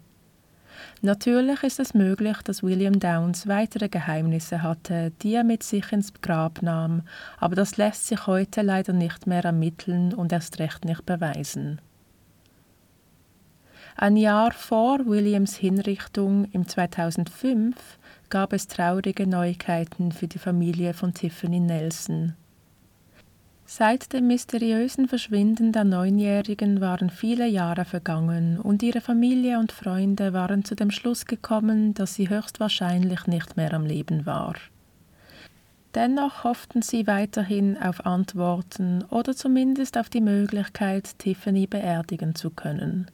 Natürlich 1.02 1.64
ist 1.64 1.82
es 1.82 1.94
möglich, 1.94 2.38
dass 2.46 2.64
William 2.64 3.00
Downs 3.00 3.48
weitere 3.48 3.90
Geheimnisse 3.90 4.64
hatte, 4.64 5.12
die 5.22 5.34
er 5.34 5.44
mit 5.44 5.64
sich 5.64 5.92
ins 5.92 6.14
Grab 6.22 6.62
nahm, 6.62 7.02
aber 7.38 7.56
das 7.56 7.76
lässt 7.76 8.08
sich 8.08 8.28
heute 8.28 8.62
leider 8.62 8.94
nicht 8.94 9.28
mehr 9.28 9.44
ermitteln 9.44 10.14
und 10.14 10.32
erst 10.32 10.60
recht 10.60 10.86
nicht 10.86 11.06
beweisen. 11.06 11.82
Ein 13.96 14.18
Jahr 14.18 14.52
vor 14.52 15.06
Williams 15.06 15.56
Hinrichtung 15.56 16.46
im 16.52 16.68
2005 16.68 17.76
gab 18.30 18.52
es 18.52 18.68
traurige 18.68 19.28
Neuigkeiten 19.28 20.12
für 20.12 20.28
die 20.28 20.40
Familie 20.40 20.96
von 20.96 21.14
Tiffany 21.14 21.60
Nelson. 21.60 22.34
Seit 23.66 24.12
dem 24.12 24.28
mysteriösen 24.28 25.08
Verschwinden 25.08 25.72
der 25.72 25.84
Neunjährigen 25.84 26.82
waren 26.82 27.12
viele 27.12 27.48
Jahre 27.48 27.86
vergangen 27.86 28.60
und 28.60 28.82
ihre 28.82 29.00
Familie 29.00 29.60
und 29.60 29.72
Freunde 29.72 30.34
waren 30.34 30.66
zu 30.66 30.76
dem 30.76 30.90
Schluss 30.90 31.26
gekommen, 31.26 31.94
dass 31.94 32.16
sie 32.16 32.30
höchstwahrscheinlich 32.30 33.28
nicht 33.28 33.58
mehr 33.58 33.74
am 33.74 33.86
Leben 33.86 34.26
war. 34.26 34.56
Dennoch 35.94 36.44
hofften 36.44 36.82
sie 36.82 37.06
weiterhin 37.06 37.78
auf 37.78 38.06
Antworten 38.08 39.04
oder 39.12 39.36
zumindest 39.36 40.00
auf 40.00 40.10
die 40.10 40.22
Möglichkeit, 40.22 41.20
Tiffany 41.20 41.68
beerdigen 41.68 42.34
zu 42.34 42.50
können. 42.50 43.12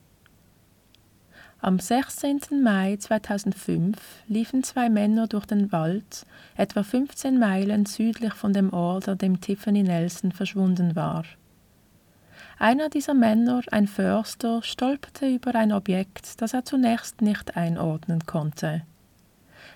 Am 1.61 1.77
16. 1.77 2.63
Mai 2.63 2.95
2005 2.95 3.97
liefen 4.29 4.63
zwei 4.63 4.87
Männer 4.87 5.27
durch 5.27 5.45
den 5.45 5.73
Wald, 5.73 6.25
etwa 6.55 6.83
15 6.83 7.37
Meilen 7.37 7.85
südlich 7.85 8.33
von 8.33 8.53
dem 8.53 8.71
Ort, 8.71 9.09
an 9.09 9.17
dem 9.17 9.41
Tiffany 9.41 9.83
Nelson 9.83 10.31
verschwunden 10.31 10.95
war. 10.95 11.25
Einer 12.59 12.87
dieser 12.87 13.13
Männer, 13.13 13.61
ein 13.71 13.87
Förster, 13.87 14.63
stolperte 14.63 15.27
über 15.27 15.53
ein 15.53 15.73
Objekt, 15.73 16.41
das 16.41 16.53
er 16.53 16.63
zunächst 16.63 17.21
nicht 17.21 17.57
einordnen 17.57 18.25
konnte. 18.25 18.83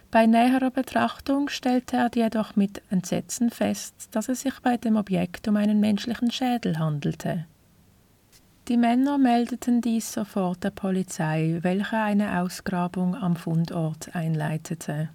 Bei 0.09 0.25
näherer 0.25 0.71
Betrachtung 0.71 1.49
stellte 1.49 1.97
er 1.97 2.11
jedoch 2.15 2.55
mit 2.55 2.81
Entsetzen 2.91 3.49
fest, 3.49 4.07
dass 4.11 4.29
es 4.29 4.39
sich 4.39 4.57
bei 4.61 4.77
dem 4.77 4.95
Objekt 4.95 5.49
um 5.49 5.57
einen 5.57 5.81
menschlichen 5.81 6.31
Schädel 6.31 6.79
handelte. 6.79 7.45
Die 8.70 8.77
Männer 8.77 9.17
meldeten 9.17 9.82
dies 9.82 10.13
sofort 10.13 10.63
der 10.63 10.70
Polizei, 10.70 11.60
welche 11.63 11.98
eine 11.98 12.39
Ausgrabung 12.39 13.13
am 13.13 13.36
Fundort 13.36 14.15
einleitete. 14.15 15.10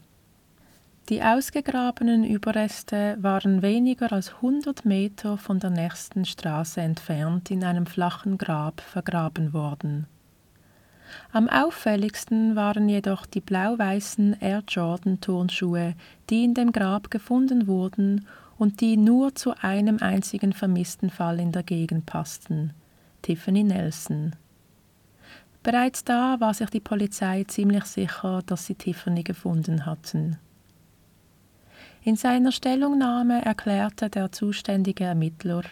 Die 1.08 1.22
ausgegrabenen 1.22 2.24
Überreste 2.24 3.16
waren 3.22 3.62
weniger 3.62 4.12
als 4.12 4.34
100 4.34 4.84
Meter 4.84 5.38
von 5.38 5.60
der 5.60 5.70
nächsten 5.70 6.26
Straße 6.26 6.82
entfernt 6.82 7.50
in 7.50 7.64
einem 7.64 7.86
flachen 7.86 8.36
Grab 8.36 8.82
vergraben 8.82 9.54
worden. 9.54 10.06
Am 11.32 11.48
auffälligsten 11.48 12.54
waren 12.54 12.86
jedoch 12.86 13.24
die 13.24 13.40
blau-weißen 13.40 14.42
Air 14.42 14.62
Jordan 14.68 15.22
Turnschuhe, 15.22 15.94
die 16.28 16.44
in 16.44 16.52
dem 16.52 16.70
Grab 16.70 17.10
gefunden 17.10 17.66
wurden 17.66 18.26
und 18.58 18.82
die 18.82 18.98
nur 18.98 19.34
zu 19.34 19.54
einem 19.62 20.02
einzigen 20.02 20.52
vermissten 20.52 21.08
Fall 21.08 21.40
in 21.40 21.52
der 21.52 21.62
Gegend 21.62 22.04
passten– 22.04 22.74
Tiffany 23.22 23.64
Nelson. 23.64 24.36
Bereits 25.62 26.04
da 26.04 26.40
war 26.40 26.54
sich 26.54 26.70
die 26.70 26.80
Polizei 26.80 27.44
ziemlich 27.44 27.84
sicher, 27.84 28.42
dass 28.46 28.66
sie 28.66 28.74
Tiffany 28.74 29.22
gefunden 29.22 29.86
hatten. 29.86 30.38
In 32.02 32.16
seiner 32.16 32.52
Stellungnahme 32.52 33.44
erklärte 33.44 34.08
der 34.08 34.32
zuständige 34.32 35.04
Ermittler, 35.04 35.62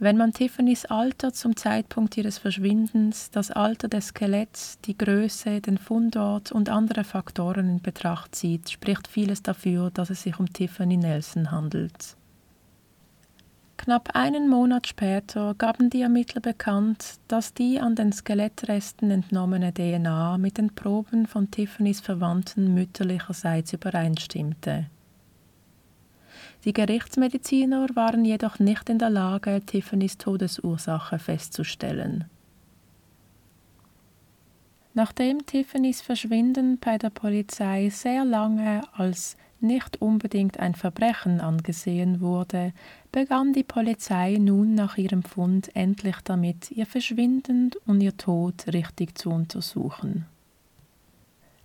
wenn 0.00 0.16
man 0.16 0.32
Tiffany's 0.32 0.86
Alter 0.86 1.32
zum 1.32 1.56
Zeitpunkt 1.56 2.16
ihres 2.16 2.38
Verschwindens, 2.38 3.30
das 3.30 3.52
Alter 3.52 3.86
des 3.86 4.08
Skeletts, 4.08 4.78
die 4.84 4.98
Größe, 4.98 5.60
den 5.60 5.78
Fundort 5.78 6.50
und 6.50 6.68
andere 6.68 7.04
Faktoren 7.04 7.68
in 7.68 7.80
Betracht 7.80 8.34
zieht, 8.34 8.70
spricht 8.70 9.06
vieles 9.06 9.42
dafür, 9.42 9.90
dass 9.92 10.10
es 10.10 10.24
sich 10.24 10.38
um 10.40 10.52
Tiffany 10.52 10.96
Nelson 10.96 11.52
handelt. 11.52 12.16
Knapp 13.84 14.16
einen 14.16 14.48
Monat 14.48 14.86
später 14.86 15.54
gaben 15.58 15.90
die 15.90 16.00
Ermittler 16.00 16.40
bekannt, 16.40 17.18
dass 17.28 17.52
die 17.52 17.78
an 17.78 17.94
den 17.94 18.12
Skelettresten 18.12 19.10
entnommene 19.10 19.74
DNA 19.74 20.38
mit 20.38 20.56
den 20.56 20.74
Proben 20.74 21.26
von 21.26 21.50
Tiffany's 21.50 22.00
Verwandten 22.00 22.72
mütterlicherseits 22.72 23.74
übereinstimmte. 23.74 24.86
Die 26.64 26.72
Gerichtsmediziner 26.72 27.88
waren 27.92 28.24
jedoch 28.24 28.58
nicht 28.58 28.88
in 28.88 28.98
der 28.98 29.10
Lage, 29.10 29.60
Tiffany's 29.66 30.16
Todesursache 30.16 31.18
festzustellen. 31.18 32.24
Nachdem 34.94 35.44
Tiffany's 35.44 36.00
Verschwinden 36.00 36.78
bei 36.78 36.96
der 36.96 37.10
Polizei 37.10 37.90
sehr 37.90 38.24
lange 38.24 38.80
als 38.94 39.36
nicht 39.64 40.00
unbedingt 40.00 40.60
ein 40.60 40.74
Verbrechen 40.74 41.40
angesehen 41.40 42.20
wurde, 42.20 42.72
begann 43.10 43.52
die 43.52 43.64
Polizei 43.64 44.36
nun 44.38 44.74
nach 44.74 44.96
ihrem 44.96 45.22
Fund 45.22 45.74
endlich 45.74 46.16
damit, 46.22 46.70
ihr 46.70 46.86
Verschwinden 46.86 47.72
und 47.86 48.00
ihr 48.00 48.16
Tod 48.16 48.66
richtig 48.72 49.18
zu 49.18 49.30
untersuchen. 49.30 50.26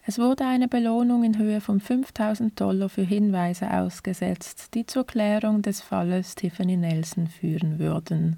Es 0.06 0.18
wurde 0.18 0.48
eine 0.48 0.68
Belohnung 0.68 1.24
in 1.24 1.38
Höhe 1.38 1.62
von 1.62 1.80
5000 1.80 2.60
Dollar 2.60 2.90
für 2.90 3.04
Hinweise 3.04 3.72
ausgesetzt, 3.72 4.74
die 4.74 4.88
zur 4.88 5.06
Klärung 5.06 5.62
des 5.62 5.82
Falles 5.82 6.34
Tiffany 6.34 6.78
Nelson 6.78 7.28
führen 7.28 7.78
würden. 7.78 8.38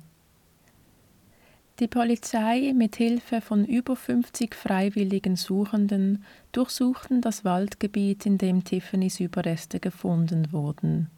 Die 1.81 1.87
Polizei 1.87 2.73
mit 2.75 2.97
Hilfe 2.97 3.41
von 3.41 3.65
über 3.65 3.95
50 3.95 4.53
freiwilligen 4.53 5.35
Suchenden 5.35 6.23
durchsuchten 6.51 7.21
das 7.21 7.43
Waldgebiet, 7.43 8.27
in 8.27 8.37
dem 8.37 8.63
Tiffany's 8.63 9.19
Überreste 9.19 9.79
gefunden 9.79 10.51
wurden. 10.51 11.09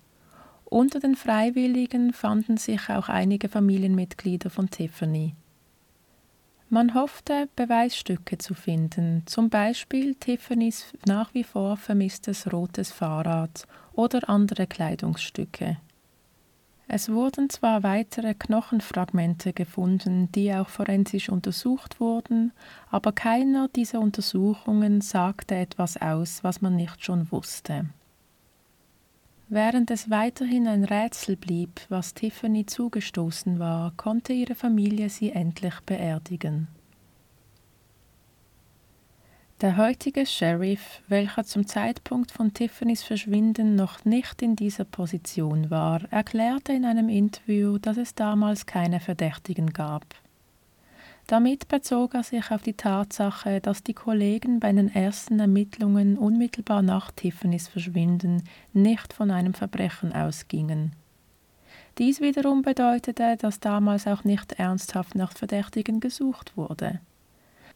Unter 0.63 1.01
den 1.01 1.17
Freiwilligen 1.17 2.13
fanden 2.13 2.55
sich 2.55 2.89
auch 2.89 3.09
einige 3.09 3.49
Familienmitglieder 3.49 4.49
von 4.49 4.69
Tiffany. 4.69 5.35
Man 6.69 6.93
hoffte, 6.93 7.49
Beweisstücke 7.57 8.37
zu 8.37 8.53
finden, 8.53 9.23
zum 9.25 9.49
Beispiel 9.49 10.15
Tiffany's 10.15 10.93
nach 11.05 11.33
wie 11.33 11.43
vor 11.43 11.75
vermisstes 11.75 12.53
rotes 12.53 12.89
Fahrrad 12.89 13.67
oder 13.91 14.29
andere 14.29 14.65
Kleidungsstücke. 14.65 15.75
Es 16.87 17.09
wurden 17.09 17.49
zwar 17.49 17.81
weitere 17.83 18.33
Knochenfragmente 18.33 19.53
gefunden, 19.53 20.31
die 20.33 20.53
auch 20.53 20.67
forensisch 20.69 21.29
untersucht 21.29 21.99
wurden, 21.99 22.51
aber 22.91 23.13
keiner 23.13 23.69
dieser 23.69 23.99
Untersuchungen 23.99 25.01
sagte 25.01 25.55
etwas 25.55 25.97
aus, 25.97 26.43
was 26.43 26.61
man 26.61 26.75
nicht 26.75 27.03
schon 27.03 27.31
wusste. 27.31 27.85
Während 29.49 29.91
es 29.91 30.09
weiterhin 30.09 30.67
ein 30.67 30.83
Rätsel 30.83 31.35
blieb, 31.35 31.81
was 31.89 32.13
Tiffany 32.13 32.65
zugestoßen 32.65 33.59
war, 33.59 33.93
konnte 33.95 34.33
ihre 34.33 34.55
Familie 34.55 35.09
sie 35.09 35.31
endlich 35.31 35.79
beerdigen. 35.85 36.67
Der 39.61 39.77
heutige 39.77 40.25
Sheriff, 40.25 41.01
welcher 41.07 41.45
zum 41.45 41.65
Zeitpunkt 41.65 42.31
von 42.31 42.53
Tiffany's 42.53 43.03
Verschwinden 43.03 43.75
noch 43.75 44.03
nicht 44.03 44.41
in 44.41 44.55
dieser 44.57 44.83
Position 44.83 45.69
war, 45.69 46.01
erklärte 46.11 46.73
in 46.73 46.83
einem 46.83 47.07
Interview, 47.07 47.77
dass 47.77 47.97
es 47.97 48.13
damals 48.13 48.65
keine 48.65 48.99
Verdächtigen 48.99 49.71
gab. 49.71 50.03
Damit 51.27 51.69
bezog 51.69 52.13
er 52.15 52.23
sich 52.23 52.51
auf 52.51 52.61
die 52.61 52.73
Tatsache, 52.73 53.61
dass 53.61 53.83
die 53.83 53.93
Kollegen 53.93 54.59
bei 54.59 54.73
den 54.73 54.93
ersten 54.93 55.39
Ermittlungen 55.39 56.17
unmittelbar 56.17 56.81
nach 56.81 57.11
Tiffany's 57.11 57.69
Verschwinden 57.69 58.43
nicht 58.73 59.13
von 59.13 59.31
einem 59.31 59.53
Verbrechen 59.53 60.11
ausgingen. 60.11 60.93
Dies 61.99 62.19
wiederum 62.19 62.63
bedeutete, 62.63 63.37
dass 63.37 63.61
damals 63.61 64.07
auch 64.07 64.25
nicht 64.25 64.53
ernsthaft 64.53 65.15
nach 65.15 65.31
Verdächtigen 65.31 66.01
gesucht 66.01 66.57
wurde. 66.57 66.99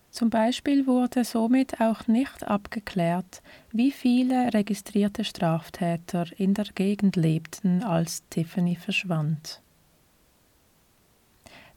Zum 0.09 0.29
Beispiel 0.29 0.87
wurde 0.87 1.23
somit 1.23 1.79
auch 1.79 2.07
nicht 2.07 2.47
abgeklärt, 2.47 3.41
wie 3.71 3.91
viele 3.91 4.53
registrierte 4.53 5.23
Straftäter 5.23 6.25
in 6.37 6.53
der 6.53 6.65
Gegend 6.73 7.15
lebten, 7.15 7.83
als 7.83 8.23
Tiffany 8.29 8.75
verschwand. 8.75 9.61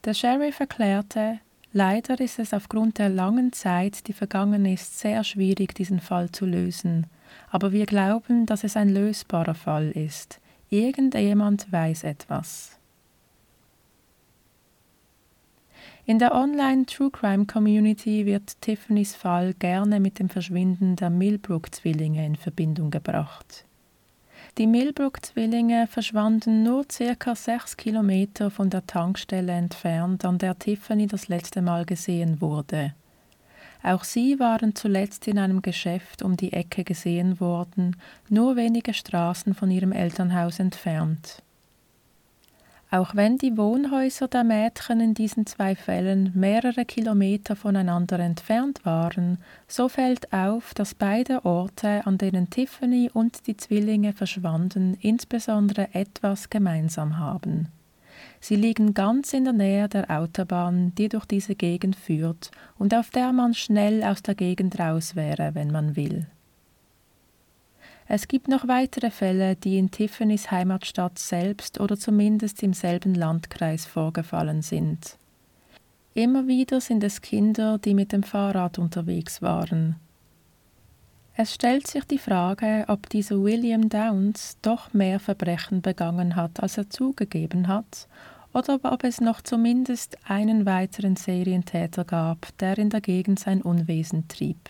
Der 0.05 0.15
Sheriff 0.15 0.61
erklärte, 0.61 1.41
Leider 1.73 2.19
ist 2.19 2.41
es 2.41 2.53
aufgrund 2.53 2.99
der 2.99 3.09
langen 3.09 3.53
Zeit, 3.53 4.09
die 4.09 4.13
vergangen 4.13 4.67
ist, 4.67 4.99
sehr 4.99 5.23
schwierig, 5.23 5.73
diesen 5.75 6.01
Fall 6.01 6.31
zu 6.31 6.45
lösen. 6.45 7.07
Aber 7.49 7.71
wir 7.71 7.87
glauben, 7.87 8.45
dass 8.45 8.65
es 8.65 8.77
ein 8.77 8.89
lösbarer 8.89 9.55
Fall 9.55 9.91
ist. 9.93 10.41
Irgendjemand 10.69 11.71
weiß 11.71 12.03
etwas. 12.05 12.80
In 16.07 16.19
der 16.19 16.35
Online 16.35 16.87
True 16.87 17.11
Crime 17.11 17.47
Community 17.47 18.27
wird 18.27 18.61
Tiffany's 18.63 19.15
Fall 19.15 19.55
gerne 19.55 20.01
mit 20.01 20.19
dem 20.19 20.29
Verschwinden 20.29 20.97
der 20.97 21.11
Millbrook-Zwillinge 21.11 22.25
in 22.25 22.37
Verbindung 22.37 22.91
gebracht. 22.91 23.65
Die 24.59 24.67
Millbrook-Zwillinge 24.67 25.87
verschwanden 25.87 26.63
nur 26.63 26.85
circa 26.91 27.35
sechs 27.37 27.77
Kilometer 27.77 28.51
von 28.51 28.71
der 28.71 28.87
Tankstelle 28.87 29.53
entfernt, 29.53 30.25
an 30.25 30.39
der 30.39 30.59
Tiffany 30.59 31.07
das 31.07 31.29
letzte 31.29 31.63
Mal 31.63 31.85
gesehen 31.85 32.41
wurde. 32.41 32.95
Auch 33.83 34.05
sie 34.05 34.39
waren 34.39 34.75
zuletzt 34.75 35.29
in 35.29 35.39
einem 35.39 35.63
Geschäft 35.63 36.23
um 36.23 36.37
die 36.37 36.53
Ecke 36.53 36.85
gesehen 36.85 37.41
worden, 37.41 37.97
nur 38.29 38.57
wenige 38.57 38.93
Straßen 38.93 39.55
von 39.55 39.71
ihrem 39.71 39.93
Elternhaus 39.93 40.59
entfernt. 40.59 41.43
Auch 42.93 43.15
wenn 43.15 43.39
die 43.39 43.57
Wohnhäuser 43.57 44.27
der 44.27 44.43
Mädchen 44.43 44.99
in 45.01 45.15
diesen 45.15 45.47
zwei 45.47 45.77
Fällen 45.77 46.33
mehrere 46.35 46.85
Kilometer 46.85 47.55
voneinander 47.55 48.19
entfernt 48.19 48.85
waren, 48.85 49.39
so 49.69 49.89
fällt 49.89 50.33
auf, 50.33 50.75
dass 50.75 50.95
beide 50.95 51.45
Orte, 51.45 52.05
an 52.05 52.19
denen 52.19 52.51
Tiffany 52.51 53.09
und 53.13 53.47
die 53.47 53.57
Zwillinge 53.57 54.13
verschwanden, 54.13 54.99
insbesondere 55.01 55.95
etwas 55.95 56.51
gemeinsam 56.51 57.19
haben. 57.19 57.69
Sie 58.41 58.57
liegen 58.57 58.93
ganz 58.93 59.33
in 59.35 59.45
der 59.45 59.53
Nähe 59.53 59.89
der 59.89 60.11
Autobahn, 60.11 60.93
die 60.97 61.09
durch 61.09 61.27
diese 61.27 61.55
Gegend 61.55 61.95
führt 61.95 62.51
und 62.77 62.93
auf 62.93 63.11
der 63.11 63.33
man 63.33 63.55
schnell 63.55 64.03
aus 64.03 64.23
der 64.23 64.35
Gegend 64.35 64.81
raus 64.81 65.15
wäre, 65.15 65.55
wenn 65.55 65.71
man 65.71 65.95
will. 65.95 66.27
Es 68.13 68.27
gibt 68.27 68.49
noch 68.49 68.67
weitere 68.67 69.13
Fälle, 69.13 69.55
die 69.55 69.79
in 69.79 69.93
Tiffany's 69.93 70.51
Heimatstadt 70.51 71.17
selbst 71.17 71.79
oder 71.79 71.97
zumindest 71.97 72.61
im 72.65 72.73
selben 72.73 73.15
Landkreis 73.15 73.87
vorgefallen 73.87 74.63
sind. 74.63 75.17
Immer 76.15 76.49
wieder 76.49 76.81
sind 76.81 77.05
es 77.05 77.21
Kinder, 77.21 77.79
die 77.79 77.95
mit 77.95 78.11
dem 78.11 78.25
Fahrrad 78.25 78.81
unterwegs 78.81 79.43
waren. 79.43 79.95
Es 81.37 81.55
stellt 81.55 81.87
sich 81.87 82.03
die 82.03 82.19
Frage, 82.19 82.85
ob 82.89 83.09
dieser 83.09 83.41
William 83.45 83.89
Downs 83.89 84.59
doch 84.61 84.93
mehr 84.93 85.21
Verbrechen 85.21 85.81
begangen 85.81 86.35
hat, 86.35 86.61
als 86.61 86.79
er 86.79 86.91
zugegeben 86.91 87.69
hat, 87.69 88.09
oder 88.53 88.81
ob 88.83 89.05
es 89.05 89.21
noch 89.21 89.41
zumindest 89.41 90.19
einen 90.29 90.67
weiteren 90.67 91.15
Serientäter 91.15 92.05
gab, 92.05 92.59
der 92.59 92.77
in 92.77 92.91
der 92.91 93.03
Gegend 93.03 93.39
sein 93.39 93.63
Unwesen 93.63 94.27
trieb. 94.27 94.69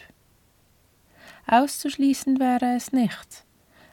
Auszuschließen 1.46 2.38
wäre 2.38 2.76
es 2.76 2.92
nicht. 2.92 3.44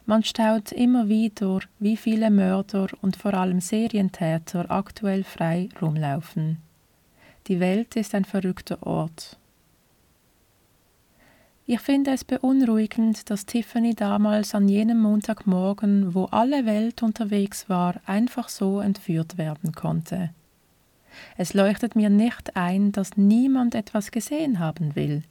Man 0.06 0.24
staut 0.24 0.72
immer 0.72 1.08
wieder, 1.08 1.60
wie 1.78 1.96
viele 1.96 2.30
Mörder 2.30 2.88
und 3.02 3.16
vor 3.16 3.34
allem 3.34 3.60
Serientäter 3.60 4.70
aktuell 4.70 5.22
frei 5.22 5.68
rumlaufen. 5.82 6.58
Die 7.46 7.60
Welt 7.60 7.96
ist 7.96 8.14
ein 8.14 8.24
verrückter 8.24 8.82
Ort. 8.86 9.38
Ich 11.66 11.80
finde 11.80 12.12
es 12.12 12.24
beunruhigend, 12.24 13.28
dass 13.28 13.44
Tiffany 13.44 13.94
damals 13.94 14.54
an 14.54 14.68
jenem 14.68 15.02
Montagmorgen, 15.02 16.14
wo 16.14 16.24
alle 16.24 16.64
Welt 16.64 17.02
unterwegs 17.02 17.68
war, 17.68 18.00
einfach 18.06 18.48
so 18.48 18.80
entführt 18.80 19.36
werden 19.36 19.72
konnte. 19.72 20.30
Es 21.36 21.52
leuchtet 21.52 21.94
mir 21.94 22.08
nicht 22.08 22.56
ein, 22.56 22.92
dass 22.92 23.18
niemand 23.18 23.74
etwas 23.74 24.10
gesehen 24.10 24.58
haben 24.58 24.96
will. 24.96 25.22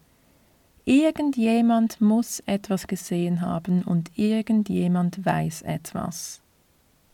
Irgendjemand 0.90 2.00
muss 2.00 2.40
etwas 2.46 2.88
gesehen 2.88 3.42
haben 3.42 3.84
und 3.84 4.10
irgendjemand 4.18 5.26
weiß 5.26 5.64
etwas. 5.64 6.42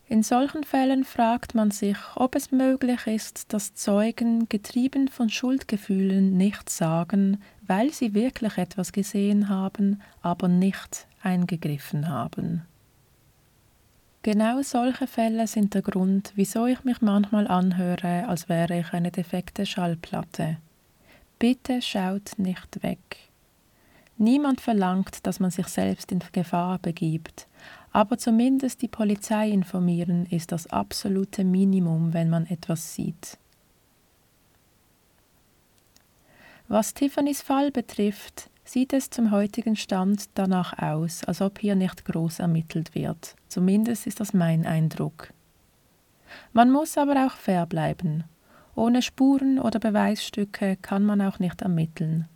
In 0.08 0.22
solchen 0.22 0.64
Fällen 0.64 1.04
fragt 1.04 1.56
man 1.56 1.72
sich, 1.72 1.98
ob 2.14 2.36
es 2.36 2.52
möglich 2.52 3.08
ist, 3.08 3.52
dass 3.52 3.74
Zeugen, 3.74 4.48
getrieben 4.48 5.08
von 5.08 5.32
Schuldgefühlen, 5.32 6.38
nichts 6.38 6.78
sagen, 6.78 7.42
weil 7.66 7.92
sie 7.92 8.14
wirklich 8.14 8.60
etwas 8.60 8.92
gesehen 8.92 9.50
haben, 9.50 10.04
aber 10.22 10.48
nicht 10.48 11.08
eingegriffen 11.24 12.10
haben. 12.10 12.68
Genau 14.22 14.62
solche 14.62 15.08
Fälle 15.08 15.48
sind 15.48 15.74
der 15.74 15.82
Grund, 15.82 16.32
wieso 16.36 16.68
ich 16.68 16.84
mich 16.84 17.02
manchmal 17.02 17.48
anhöre, 17.48 18.28
als 18.28 18.50
wäre 18.50 18.82
ich 18.82 18.94
eine 18.94 19.10
defekte 19.10 19.66
Schallplatte. 19.66 20.58
Bitte 21.40 21.82
schaut 21.82 22.34
nicht 22.38 22.84
weg. 22.84 23.33
Niemand 24.18 24.62
verlangt, 24.62 25.26
dass 25.26 25.40
man 25.40 25.52
sich 25.52 25.68
selbst 25.68 26.12
in 26.12 26.20
Gefahr 26.32 26.80
begibt, 26.80 27.48
aber 27.92 28.18
zumindest 28.18 28.82
die 28.82 28.88
Polizei 28.88 29.50
informieren 29.50 30.26
ist 30.28 30.52
das 30.52 30.68
absolute 30.68 31.44
Minimum, 31.44 32.14
wenn 32.14 32.30
man 32.30 32.46
etwas 32.46 32.94
sieht. 32.94 33.38
Was 36.68 36.94
Tiffany's 36.94 37.42
Fall 37.42 37.72
betrifft, 37.72 38.50
sieht 38.64 38.94
es 38.94 39.10
zum 39.10 39.32
heutigen 39.32 39.76
Stand 39.76 40.30
danach 40.36 40.78
aus, 40.80 41.24
als 41.26 41.42
ob 41.42 41.60
hier 41.60 41.76
nicht 41.76 42.06
groß 42.06 42.40
ermittelt 42.40 42.96
wird. 42.96 43.36
Zumindest 43.48 44.08
ist 44.08 44.20
das 44.20 44.34
mein 44.34 44.66
Eindruck. 44.66 45.34
Man 46.54 46.72
muss 46.72 46.98
aber 46.98 47.28
auch 47.28 47.36
fair 47.36 47.66
bleiben. 47.66 48.24
Ohne 48.76 49.02
Spuren 49.02 49.60
oder 49.60 49.80
Beweisstücke 49.80 50.78
kann 50.82 51.04
man 51.04 51.22
auch 51.22 51.38
nicht 51.38 51.62
ermitteln. 51.62 52.28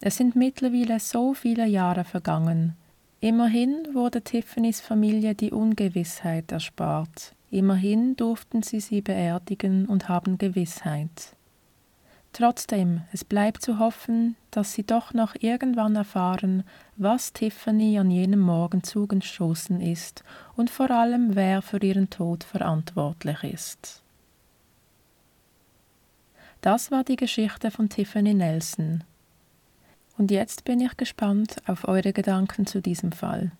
Es 0.00 0.16
sind 0.16 0.36
mittlerweile 0.36 1.00
so 1.00 1.34
viele 1.34 1.66
Jahre 1.66 2.04
vergangen. 2.04 2.76
Immerhin 3.20 3.88
wurde 3.94 4.22
Tiffany's 4.22 4.80
Familie 4.80 5.34
die 5.34 5.50
Ungewissheit 5.50 6.52
erspart. 6.52 7.34
Immerhin 7.50 8.14
durften 8.14 8.62
sie 8.62 8.78
sie 8.78 9.00
beerdigen 9.00 9.86
und 9.86 10.08
haben 10.08 10.38
Gewissheit. 10.38 11.34
Trotzdem, 12.32 13.00
es 13.12 13.24
bleibt 13.24 13.62
zu 13.62 13.80
hoffen, 13.80 14.36
dass 14.52 14.74
sie 14.74 14.84
doch 14.84 15.14
noch 15.14 15.34
irgendwann 15.40 15.96
erfahren, 15.96 16.62
was 16.96 17.32
Tiffany 17.32 17.98
an 17.98 18.10
jenem 18.10 18.40
Morgen 18.40 18.84
zugestoßen 18.84 19.80
ist 19.80 20.22
und 20.54 20.70
vor 20.70 20.90
allem, 20.90 21.34
wer 21.34 21.62
für 21.62 21.82
ihren 21.82 22.10
Tod 22.10 22.44
verantwortlich 22.44 23.42
ist. 23.42 24.02
Das 26.60 26.90
war 26.90 27.02
die 27.02 27.16
Geschichte 27.16 27.70
von 27.70 27.88
Tiffany 27.88 28.34
Nelson. 28.34 29.02
Und 30.18 30.32
jetzt 30.32 30.64
bin 30.64 30.80
ich 30.80 30.96
gespannt 30.96 31.56
auf 31.66 31.86
eure 31.86 32.12
Gedanken 32.12 32.66
zu 32.66 32.82
diesem 32.82 33.12
Fall. 33.12 33.52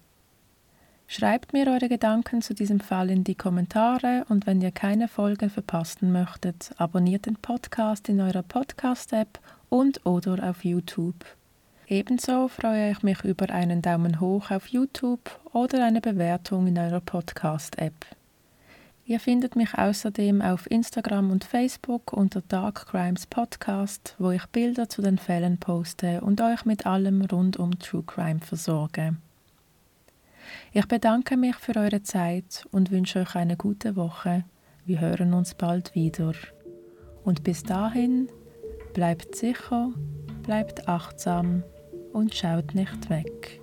Schreibt 1.07 1.55
mir 1.55 1.69
eure 1.69 1.89
Gedanken 1.89 2.43
zu 2.43 2.53
diesem 2.53 2.81
Fall 2.81 3.09
in 3.09 3.25
die 3.25 3.37
Kommentare 3.37 4.27
und 4.29 4.47
wenn 4.47 4.61
ihr 4.61 4.73
keine 4.73 5.09
Folge 5.09 5.49
verpassen 5.49 6.13
möchtet, 6.13 6.73
abonniert 6.77 7.25
den 7.25 7.37
Podcast 7.37 8.09
in 8.11 8.21
eurer 8.21 8.43
Podcast-App 8.43 9.39
und 9.71 10.05
oder 10.05 10.51
auf 10.51 10.65
YouTube. 10.65 11.25
Ebenso 11.87 12.49
freue 12.49 12.91
ich 12.91 13.03
mich 13.03 13.25
über 13.25 13.49
einen 13.49 13.81
Daumen 13.81 14.21
hoch 14.21 14.51
auf 14.51 14.67
YouTube 14.67 15.31
oder 15.53 15.83
eine 15.83 16.03
Bewertung 16.03 16.67
in 16.67 16.77
eurer 16.77 17.01
Podcast-App. 17.01 18.18
Ihr 19.09 19.21
findet 19.21 19.57
mich 19.57 19.73
außerdem 19.73 20.43
auf 20.43 20.71
Instagram 20.71 21.31
und 21.31 21.43
Facebook 21.43 22.13
unter 22.13 22.43
Dark 22.43 22.89
Crimes 22.89 23.27
Podcast, 23.27 24.15
wo 24.19 24.33
ich 24.33 24.45
Bilder 24.49 24.91
zu 24.91 25.01
den 25.01 25.17
Fällen 25.17 25.57
poste 25.57 26.21
und 26.21 26.43
euch 26.43 26.67
mit 26.67 26.85
allem 26.85 27.23
rund 27.23 27.57
um 27.57 27.79
True 27.79 28.03
Crime 28.07 28.41
versorge. 28.41 29.17
Ich 30.75 30.87
bedanke 30.89 31.39
mich 31.39 31.57
für 31.57 31.75
eure 31.77 32.03
Zeit 32.03 32.69
und 32.71 32.91
wünsche 32.91 33.21
euch 33.21 33.35
eine 33.35 33.57
gute 33.57 33.97
Woche. 33.97 34.45
Wir 34.85 35.01
hören 35.01 35.33
uns 35.33 35.55
bald 35.55 35.95
wieder. 35.95 36.35
Und 37.25 37.45
bis 37.45 37.63
dahin, 37.63 38.29
bleibt 38.93 39.37
sicher, 39.37 39.91
bleibt 40.43 40.87
achtsam 40.87 41.63
und 42.13 42.35
schaut 42.35 42.75
nicht 42.75 43.09
weg. 43.09 43.59